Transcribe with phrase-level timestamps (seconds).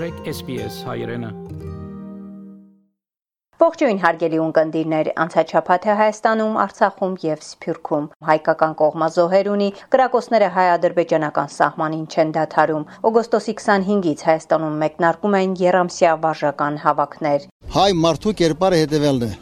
[0.00, 1.28] մաղթեք SPS հայրենը
[3.60, 12.32] Ողջույն հարգելի ունկնդիրներ, անցաչափաթը Հայաստանում, Արցախում եւ Սփյուռքում հայկական կողմազոհեր ունի, կրակոցները հայ-ադրբեջանական սահմանին չեն
[12.38, 19.32] դադարում։ Օգոստոսի 25-ից Հայաստանում մեկնարկում են Երամսիա վարժական հավաքներ։ Հայ մարդու կերպարը հետևելն է.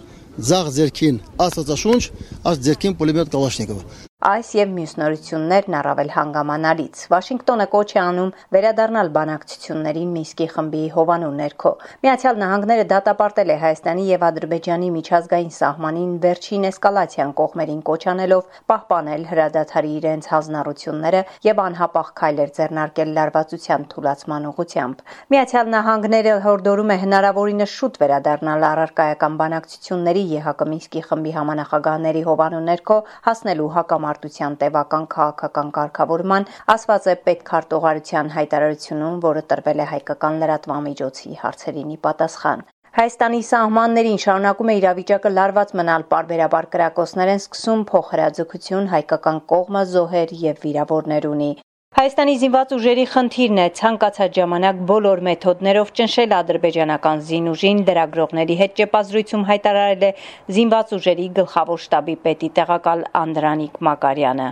[0.51, 2.05] Ձախ ձերքին աստվածաշունչ,
[2.51, 7.03] աս ձերքին պուլեմետ Կալաշնիկովը։ Այս եւ մյուս նորություններն առավել հանգամանալից.
[7.13, 11.71] Վաշինգտոնը կոչ է անում վերադառնալ բանակցությունների Մինսկի խմբի հովանու ներքո։
[12.03, 19.93] Միացյալ Նահանգները դատապարտել է Հայաստանի եւ Ադրբեջանի միջազգային սահմանին վերջին էսկալացիան կողմերին կոչանելով պահպանել հրադադարի
[20.03, 28.03] իրենց հանձնառությունները եւ անհապաղ քայլեր ձեռնարկել լարվածության թույլաtsման ուղղությամբ։ Միացյալ Նահանգները հորդորում է հնարավորինս շուտ
[28.03, 36.47] վերադառնալ առարկայական բանակցությունների ԵՀԿ Մինսկի խմբի համանախագահների հովանու ներքո հասնելու հակամ ճշմարտության տևական քաղաքական կարգավորման
[36.75, 42.65] ասված է պետքարտուղարության հայտարարությունում, որը տրվել է հայկական լրատվամիջոցի հարցերին ի պատասխան։
[42.99, 50.37] Հայաստանի սահմաններին շարունակում է իրավիճակը լարված մնալ բարբերաբար կրակոցներ են սկսում փոխհրաձգություն հայկական կողմը զոհեր
[50.49, 51.51] եւ վիրավորներ ունի։
[51.99, 53.63] Հայաստանի զինված ուժերի խնդիրն է.
[53.79, 60.11] Ցանկացած ժամանակ բոլոր մեթոդներով ճնշել ադրբեջանական զինուժին դրագրողների հետ ճեպազրույցում հայտարարել է
[60.59, 64.49] զինված ուժերի գլխավոր շտաբի պետի տեղակալ Անդրանիկ Մակարյանը։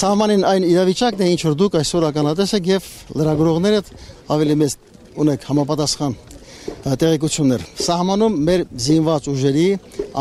[0.00, 3.80] Սահմանին այն իրավիճակն է, ինչ որ դուք այսօր ականատես եք եւ լրագրողները
[4.34, 4.76] ավելի մեծ
[5.22, 6.18] ունեք համապատասխան
[6.98, 9.66] տեղեկություններ։ Սահմանում մեր զինված ուժերի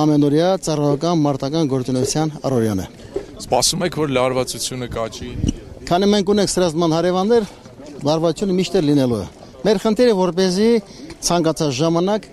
[0.04, 2.90] ամենօրյա ծառայական մարտական գործունեության առօրյան է։
[3.38, 5.32] Սպասում եք, որ լարվածությունը կաճի
[5.88, 7.46] Քանի մենք ունենք սրազման հարևաններ,
[8.04, 9.28] լարվածությունը միշտ լինելու է։
[9.64, 10.72] Մեր խնդիրը որպեսզի
[11.28, 12.26] ցանկացած ժամանակ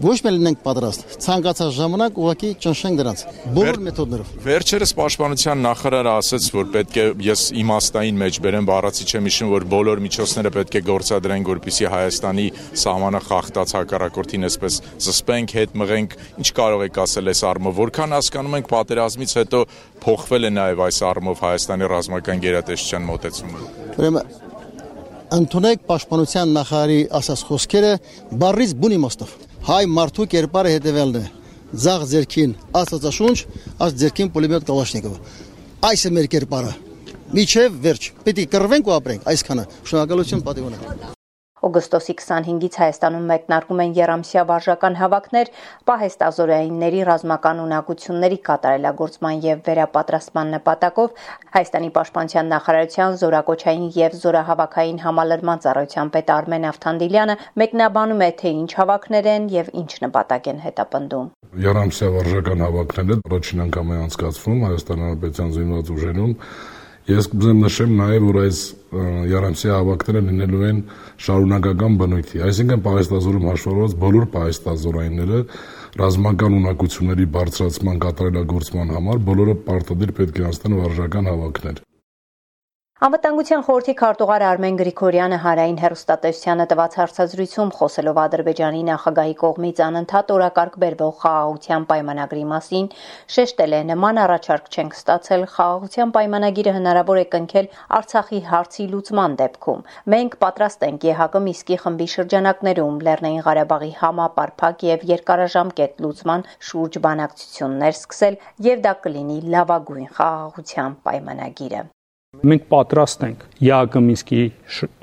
[0.00, 3.22] ոչ միայն լինենք պատրաստ, ցանկացած ժամանակ ուղղակի ճնշենք դրանց
[3.56, 9.28] բոլոր մեթոդներով։ Վերջերս պաշտպանության նախարարը ասաց, որ պետք է ես իմաստային մեջ բերեմ, բառացի չեմ
[9.28, 12.46] հիշում, որ բոլոր միջոցները պետք է գործադրեն, որպեսզի Հայաստանի
[12.80, 18.56] սահմանը խախտած հակառակորդին այսպես զսպենք, հետ մղենք։ Ինչ կարող եք ասել այս առումով, որքան հասկանում
[18.60, 19.60] ենք պատերազմից հետո
[20.00, 23.68] փոխվել է նաև այս առումով Հայաստանի ռազմական գերատեսչության մոտեցումը։
[24.00, 24.48] Ուրեմն
[25.30, 27.92] ընդունեք պաշտպանության նախարարի ասած խոսքերը
[28.40, 31.26] բառից բուն իմաստով հայ մարդու կերպարը հետևելն է.
[31.70, 33.36] Ձախ ձերքին աստվածաշունչ
[33.86, 35.20] աս ձերքին պուլեմետ կալաշնիկովը
[35.90, 36.74] այս է մեր կերպարը
[37.38, 41.19] միջև վերջ է կռվենք ու ապրենք այսքանը շնորհակալություն պատիվ ունեմ
[41.66, 45.50] Օգոստոսի 25-ից Հայաստանում մեկնարկում են Երամսիա վարժական հավաքներ,
[45.90, 51.20] պահեստազորայինների ռազմական ունակությունների կատարելագործման եւ վերապատրաստման նպատակով
[51.56, 58.70] Հայաստանի պաշտպանության նախարարության զորակոչային եւ զորահավաքային համալրման ծառայության պետ Արմեն Ավթանդիլյանը մեկնաբանում է թե ինչ
[58.80, 61.30] հավաքներ են եւ ինչ նպատակ են հետապնդում։
[61.70, 66.34] Երամսիա վարժական հավաքները առաջին անգամ է անցկացվում Հայաստան Հանրապետության զինված ուժերում
[67.10, 68.58] Ես կուզեմ նշեմ նաև, որ այս
[69.30, 70.78] Յարամսի հավաքները լինելու են
[71.26, 75.42] շարունակական բնույթի, այսինքն պահեստազորում հաշվառված բոլոր պահեստազորայինները
[76.04, 81.86] ռազմական ունակությունների բարձրացման կատարելագործման համար բոլորը պարտադիր պետք է անցնեն վարժական հավաքներ։
[83.00, 90.74] Անվտանգության խորհրդի քարտուղար Արմեն Գրիգորյանը հարային հերոստատեսությանը տված հարցազրույցում խոսելով Ադրբեջանի նախագահի կողմից անընդհատ օրակարգ
[90.82, 92.90] բերվող խաղաղության պայմանագրի մասին,
[93.36, 93.80] շեշտել է.
[93.90, 99.80] Նման առաջարկ չենք ստացել խաղաղության պայմանագիրը հնարավոր է կնքել Արցախի հարցի լուծման դեպքում։
[100.16, 107.96] Մենք պատրաստ ենք ԵՀԿ Միսկի խմբի շրջանակներում Լեռնային Ղարաբաղի համապարփակ եւ երկարաժամկետ լուծման շուրջ բանակցություններ
[107.96, 111.82] սկսել եւ դա կլինի լավագույն խաղաղության պայմանագիրը։
[112.50, 114.42] Մենք պատրաստ ենք ԵԱԿ Մինսկի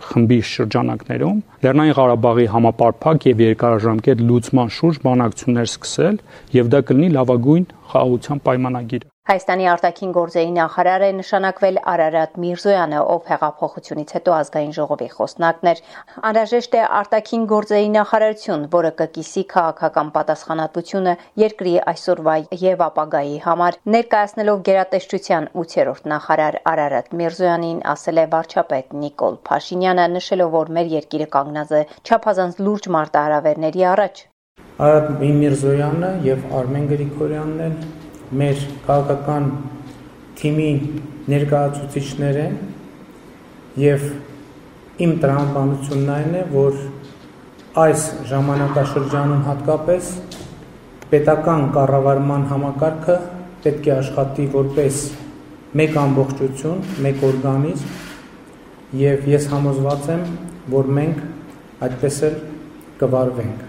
[0.10, 6.22] խմբի շրջանակներում Լեռնային Ղարաբաղի համապարփակ եւ երկարաժամկետ լուծման շուրջ բանակցություններ սկսել
[6.58, 13.26] եւ դա կլինի լավագույն խաղաղության պայմանագիրը։ Հայաստանի արտաքին գործերի նախարար է նշանակվել Արարատ Միրզոյանը, ով
[13.32, 15.82] հեղափոխությունից հետո ազգային ժողովի խոսնակն էր։
[16.30, 24.64] Անհրաժեշտ է արտաքին գործերի նախարարություն, որը կկիսի քաղաքական պատասխանատվությունը երկրի այսօրվա եւ ապագայի համար։ Ներկայացնելով
[24.72, 31.78] գերատեսչության 8-րդ նախարար Արարատ Միրզոյանին ասել է վարչապետ Նիկոլ Փաշինյանը, նշելով, որ մեր երկիրը կանգնած
[31.82, 34.26] է չափազանց լուրջ մարտահրավերների առաջ։
[34.78, 37.78] Արարատ Միրզոյանը եւ Արմեն Գրիգորյանն են
[38.38, 39.46] մեր քաղաքական
[40.38, 40.68] թիմի
[41.34, 42.58] ներկայացուցիչներ են
[43.82, 44.04] եւ
[45.02, 46.78] իմ տրամաբանությունն այն է, որ
[47.88, 50.12] այս ժամանակաշրջանում հատկապես
[51.12, 53.16] պետական կառավարման համակարգը
[53.66, 55.00] պետք է աշխատի որպես
[55.82, 60.28] մեկ ամբողջություն, մեկ օրգանիզմ եւ ես համոզված եմ,
[60.78, 61.26] որ մենք
[61.88, 62.38] այդպես էլ
[63.02, 63.67] կվարվենք։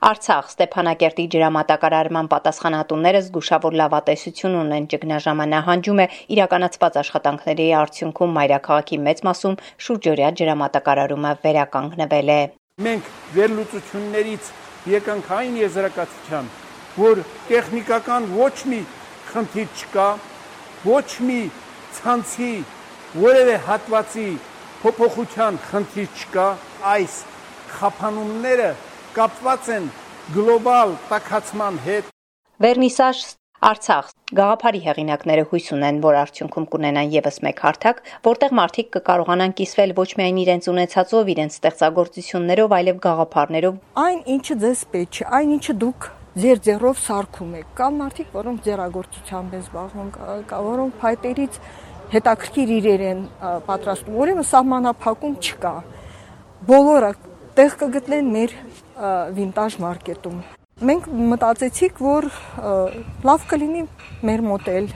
[0.00, 6.06] Արցախ Ստեփանակերտի ջրամատակարարման պատասխանատուները զգուշավոր լավատեսություն ունեն ճգնաժամանահանջում է
[6.36, 12.40] իրականացված աշխատանքների արդյունքում մայրաքաղաքի մեծ մասում շուրջօրյա ջրամատակարարումը վերականգնվել է։
[12.88, 14.50] Մենք վերլուծություններից
[14.96, 16.50] եկանք այն եզրակացության,
[16.96, 18.82] որ տեխնիկական ոչ մի
[19.36, 20.10] խնդիր չկա,
[20.88, 21.40] ոչ մի
[22.00, 22.52] ցանցի
[23.20, 24.30] որևէ հատվածի
[24.80, 26.52] փոփոխության խնդիր չկա,
[26.96, 27.24] այս
[27.76, 28.70] խափանումները
[29.16, 29.90] կապված են
[30.34, 32.10] գլոբալ տակածման հետ։
[32.62, 33.22] Վերնիսաժ
[33.60, 34.06] Արցախ.
[34.38, 40.06] Գաղափարի հեղինակները հույս ունեն, որ արդյունքում կունենան եւս մեկ հարթակ, որտեղ մարդիկ կկարողանան կիսվել ոչ
[40.20, 46.08] միայն իրենց ունեցածով, իրենց ստեղծագործություններով, այլև գաղափարներով։ Այն ինչը ձեզ պետք է, այն ինչը դուք
[46.40, 50.10] ձեր ձեռով սարքում եք, կամ մարդիկ, որոնք ձեռագործությամբ են զբաղվում,
[50.50, 51.60] կա որոնք փայտերից
[52.10, 53.24] հետաքրքիր իրեր են
[53.66, 55.74] պատրաստում։ Ուրեմն սահմանափակում չկա։
[56.70, 57.10] Բոլորը
[57.60, 58.54] տեղ կգտնեն մեր
[59.36, 60.40] վինտաժ մարքետում։
[60.90, 62.26] Մենք մտածեցիք, որ
[63.28, 63.82] լավ կլինի
[64.28, 64.86] մեր մոդել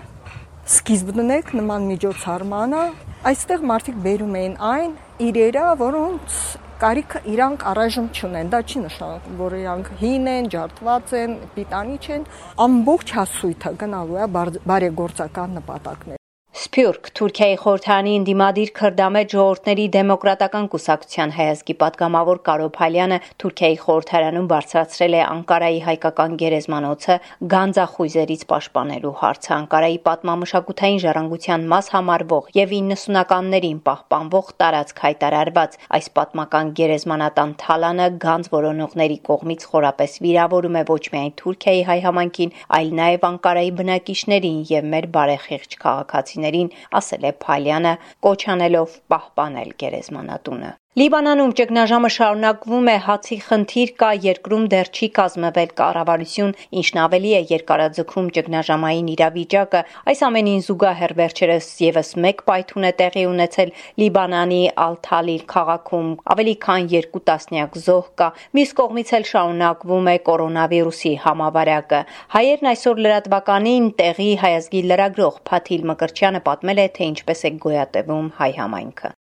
[0.65, 2.85] սկիզբ դնենք նման միջոցառմանը։
[3.29, 4.95] Այստեղ մարդիկ բերում էին այն
[5.29, 6.39] իրերը, որոնց
[6.85, 12.29] կարիքը իրանք առայժմ չունեն։ Դա չի նշանակում, որ իրանք հին են, ջարդված են, պիտանի չեն։
[12.65, 14.29] Ամբողջ հասույթը գնալու է
[14.73, 16.24] բարեգործական նպատակներ։
[16.55, 25.17] Սփյուռք Թուրքիայի խորհրդարանի ինդիմադիր քրդամետ ժողովրդների դեմոկրատական կուսակցության հայազգի падգամավոր Կարո Փալյանը Թուրքիայի խորհրդարանում բարձրացրել
[25.19, 27.17] է Անկարայի հայկական գերեզմանոցը
[27.55, 36.73] գանձախույզերից պաշտպանելու հարցը Անկարայի պատմամշակութային ժառանգության մաս համարվող եւ 90-ականներին պահպանվող տարածք հայտարարված այս պատմական
[36.79, 43.29] գերեզմանատան թալանը գանձ որոնողների կողմից խորապես վիրավորում է ոչ միայն Թուրքիայի հայ համայնքին, այլ նաեւ
[43.33, 47.93] Անկարայի բնակիչներին եւ մեր բարեխիղճ քաղաքացին տարիներին, ասել է Փալյանը,
[48.25, 55.71] կոչ անելով պահպանել գերեզմանատունը։ Լիբանանում ճգնաժամը շարունակվում է, հացի խնդիր կա, երկրում դեռ չի կազմվել
[55.81, 59.81] կառավարություն, ինչն ավելի է երկարաձգում ճգնաժամային իրավիճակը։
[60.13, 63.73] Այս ամենին զուգահեռ վերջերս եւս մեկ պայթուն է տեղի ունեցել
[64.05, 71.15] Լիբանանի Ալ-Թալիլ քաղաքում։ Ավելի քան 2 տասնյակ զոհ կա։ Մյուս կողմից էլ շարունակվում է կորոնավիրուսի
[71.27, 72.05] համավարակը։
[72.39, 78.51] Հայերն այսօր լրատվականին տեղի հայազգի լրագրող Փաթիլ Մկրչյանը պատմել է, թե ինչպես է գոյատևում հայ
[78.63, 79.15] համայնքը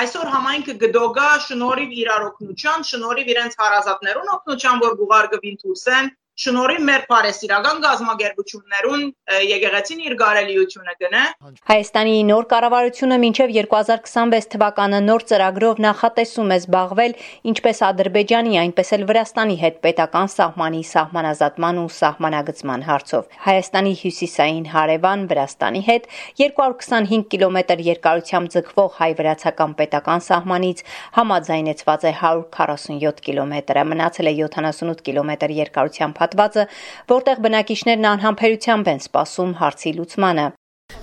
[0.00, 7.02] այսօր համայնքը գդոգա շնորհիվ իրար օգնության, շնորհիվ իրենց հարազատներուն օգնության, որ գուղարգվին դուրսեն, շնորհիվ մեր
[7.10, 9.02] բարեսիրական գազམ་ագերբություններուն
[9.44, 11.24] եկեղեցին իր գարելիությունը գնե
[11.68, 17.16] Հայաստանի նոր կառավարությունը մինչև 2026 թվականը նոր ծրագրով նախատեսում է զբաղվել
[17.52, 25.26] ինչպես Ադրբեջանի, այնպես էլ Վրաստանի հետ պետական սահմանի սահմանազատման ու սահմանագծման հարցով։ Հայաստանի հյուսիսային հարևան
[25.32, 26.08] Վրաստանի հետ
[26.40, 30.82] 225 կիլոմետր երկարությամբ ձգվող հայ-վրացական պետական սահմանից
[31.20, 36.64] համաձայնեցված է 147 կիլոմետրը, մնացել է 78 կիլոմետր երկարությամբ հատվածը,
[37.12, 40.46] որտեղ բնակիչներն անհամբերությամբ են սպասում հարցի լուծմանը։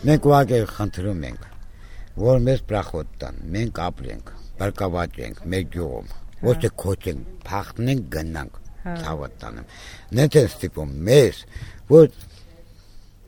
[0.10, 1.46] Մենք ուղղակի խնդրում ենք,
[2.20, 6.10] որ մեզ պրախոտ տան, մենք ապրենք, բարգավաճենք մեր գյուղում,
[6.50, 9.70] ոչ թե քոչենք, փախտնենք, գնանք ցավը տանեմ։
[10.20, 11.40] Նենց է ստիպում մեզ,
[11.90, 12.10] որ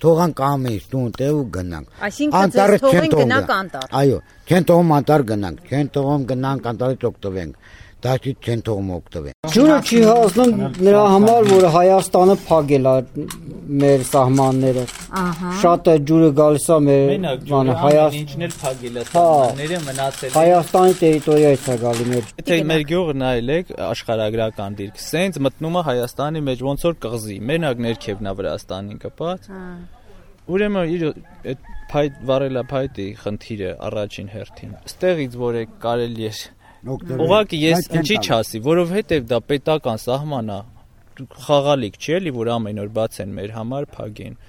[0.01, 5.23] թողան կամից տուն տեղ ու գնանք։ Այսինքն ձեզ թողեն գնանք անտառ։ Այո, չեն թողում անտառ
[5.31, 7.69] գնանք, չեն թողում գնանք անտառից օգտվենք
[8.05, 10.51] դաշտից չեն թողում օգտվեն։ Ջուրը չի հասնում
[10.87, 12.95] նրա համար, որ Հայաստանը փակել է
[13.81, 14.85] մեր սահմանները։
[15.21, 19.79] Ահա։ Շատ է ջուրը գալիս է մեր բանը Հայաստան։ Ինչն էլ փակել է հա, սահմանները
[19.85, 25.85] մնացել։ Հայաստանի տերիտորիայից է գալի մեր։ Եթե մեր գյուղը նայեք աշխարհագրական դիրք, սենց մտնում է
[25.91, 29.65] Հայաստանի մեջ ոնց որ կղզի, մենակ ներքևն է Վրաստանին կպած։ Հա։
[30.51, 31.03] Ուրեմն իր
[31.51, 36.31] այդ փայտ վարելա փայտի խնդիրը առաջին հերթին։ Ստեղից որ է կարելի է
[36.81, 40.57] Ուղղակի ես ինչի չասի, որովհետև դա պետական սահման է
[41.45, 44.39] խաղալիք չի էլի, որ ամեն օր բաց են մեր համար փագին։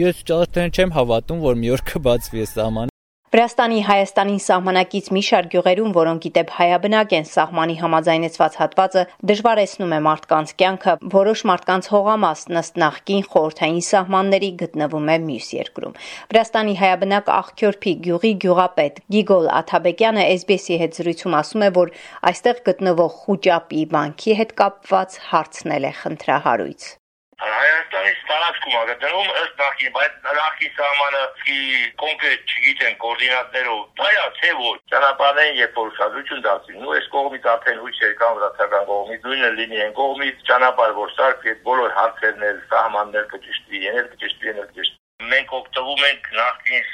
[0.00, 2.95] Ես ճարտեն չեմ հավատում, որ մի օր կբացվի այս սահմանը
[3.36, 9.98] Վրաստանի Հայաստանին սահմանակից մի շարք գյուղերում, որոնք իտեպ հայաբնակ են, սահմանի համաձայնեցված հատվածը դժվարեցնում է
[10.06, 15.96] մարդկանց կյանքը, որոշ մարդկանց հողամասն ըստ նախկին խորհրդային սահմանների գտնվում է մյուս երկրում։
[16.32, 21.96] Վրաստանի հայաբնակ Աղքյորփի գյուղի գյուղապետ Գիգոլ Աթաբեկյանը SBS-ի հետ զրույցում ասում է, որ
[22.32, 26.94] այստեղ գտնվող Խուճապի բանկի հետ կապված հարցնել է խնդրահարույց։
[27.36, 31.18] Հայաստանից տարածքում ագտնում ըստ նախի, բայց նախի սահմանը
[31.54, 31.58] ի
[32.02, 37.82] կոնկրետ չգիտեն կոորդինատներով։ Դա թե որ ճանապարհային երբ որ ուշադրություն դարձին, ու այս կողմից արդեն
[37.82, 42.60] հույսեր կան վրացական կողմից, նույնը լինի այն կողմից ճանապարհ որ սարք այդ բոլոր հարցերն էլ
[42.72, 46.84] սահմաններ կճշտվի, ենել կճշտվի, ենել կճշտվի։ Մենք օգտվում ենք նախկին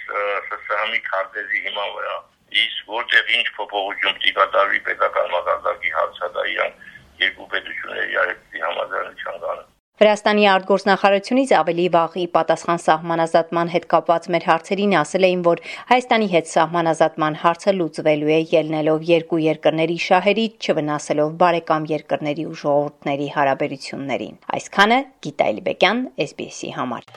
[0.50, 2.16] ՍՍՀ-ի քարտեզի հիման վրա։
[2.62, 6.90] Իսկ որտեղ ինչ փոփոխություն պիտի կատարվի պետական մակարդակի հարցը դա իրանք
[7.22, 9.71] երկու պետությունների արեցի համաձայնության կանը։
[10.02, 16.26] Վրաստանի արտգործնախարարությունից ավելի վաղ ի պատասխան սահմանազատման հետ կապված մեր հարցերին ասել էին, որ Հայաստանի
[16.32, 24.34] հետ սահմանազատման հարցը լուծվելու է ելնելով երկու երկրների շահերից, չվնասելով բարեկամ երկրների ու ժողովուրդների հարաբերություններին։
[24.58, 27.08] Այսքանը Գիտայել Բեկյան, SBS-ի համար։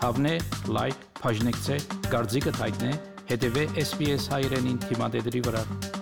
[0.00, 0.34] Հավնե,
[0.78, 2.98] լայք, բաժնեկցե, դարձիկը թայտնե,
[3.36, 5.97] հետեւե SBS հայրենին թիմադեդի վրա։